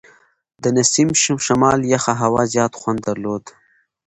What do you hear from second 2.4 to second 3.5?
زیات خوند درلود.